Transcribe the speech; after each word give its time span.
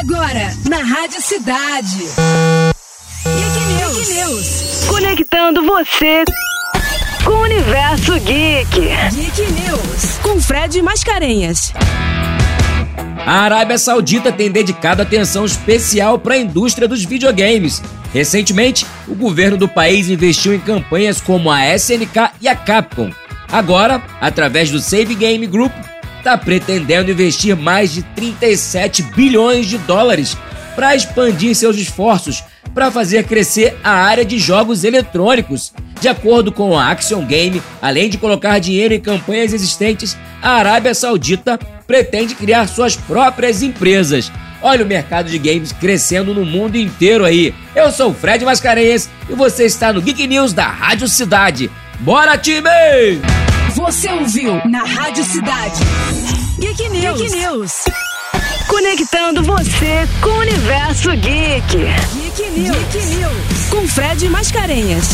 Agora, 0.00 0.52
na 0.68 0.78
Rádio 0.78 1.22
Cidade. 1.22 1.98
Geek 3.24 3.60
News. 3.74 3.96
Geek 3.96 4.14
News. 4.14 4.84
Conectando 4.88 5.64
você 5.64 6.24
com 7.24 7.30
o 7.30 7.42
universo 7.42 8.12
geek. 8.20 8.88
Geek 9.12 9.52
News. 9.52 10.18
Com 10.20 10.40
Fred 10.42 10.82
Mascarenhas. 10.82 11.72
A 13.24 13.40
Arábia 13.42 13.78
Saudita 13.78 14.32
tem 14.32 14.50
dedicado 14.50 15.00
atenção 15.00 15.44
especial 15.44 16.18
para 16.18 16.34
a 16.34 16.38
indústria 16.38 16.88
dos 16.88 17.04
videogames. 17.04 17.80
Recentemente, 18.12 18.84
o 19.06 19.14
governo 19.14 19.56
do 19.56 19.68
país 19.68 20.08
investiu 20.08 20.52
em 20.52 20.60
campanhas 20.60 21.20
como 21.20 21.50
a 21.50 21.72
SNK 21.74 22.32
e 22.40 22.48
a 22.48 22.56
Capcom. 22.56 23.10
Agora, 23.50 24.02
através 24.20 24.70
do 24.70 24.80
Save 24.80 25.14
Game 25.14 25.46
Group, 25.46 25.72
está 26.24 26.38
pretendendo 26.38 27.10
investir 27.10 27.54
mais 27.54 27.92
de 27.92 28.02
37 28.02 29.02
bilhões 29.02 29.66
de 29.66 29.76
dólares 29.76 30.34
para 30.74 30.96
expandir 30.96 31.54
seus 31.54 31.76
esforços 31.76 32.42
para 32.72 32.90
fazer 32.90 33.24
crescer 33.24 33.76
a 33.84 33.90
área 33.90 34.24
de 34.24 34.38
jogos 34.38 34.84
eletrônicos. 34.84 35.74
De 36.00 36.08
acordo 36.08 36.50
com 36.50 36.78
a 36.78 36.90
Action 36.90 37.24
Game, 37.26 37.62
além 37.80 38.08
de 38.08 38.16
colocar 38.16 38.58
dinheiro 38.58 38.94
em 38.94 39.00
campanhas 39.00 39.52
existentes, 39.52 40.16
a 40.42 40.52
Arábia 40.52 40.94
Saudita 40.94 41.58
pretende 41.86 42.34
criar 42.34 42.66
suas 42.68 42.96
próprias 42.96 43.62
empresas. 43.62 44.32
Olha 44.62 44.82
o 44.82 44.88
mercado 44.88 45.30
de 45.30 45.38
games 45.38 45.72
crescendo 45.72 46.32
no 46.32 46.46
mundo 46.46 46.76
inteiro 46.76 47.26
aí. 47.26 47.54
Eu 47.76 47.92
sou 47.92 48.10
o 48.10 48.14
Fred 48.14 48.46
Mascarenhas 48.46 49.10
e 49.28 49.34
você 49.34 49.66
está 49.66 49.92
no 49.92 50.00
Geek 50.00 50.26
News 50.26 50.54
da 50.54 50.66
Rádio 50.66 51.06
Cidade. 51.06 51.70
Bora, 52.00 52.38
time! 52.38 53.33
Você 53.84 54.10
ouviu 54.10 54.62
na 54.66 54.82
Rádio 54.82 55.22
Cidade. 55.22 55.82
Geek 56.58 56.88
News. 56.88 57.20
Geek 57.20 57.36
News. 57.36 57.72
Conectando 58.66 59.42
você 59.42 60.08
com 60.22 60.30
o 60.30 60.38
universo 60.38 61.10
geek. 61.10 61.76
Geek 62.14 62.50
News. 62.60 62.78
Geek 62.78 63.06
News. 63.16 63.68
Com 63.68 63.86
Fred 63.86 64.26
Mascarenhas. 64.30 65.04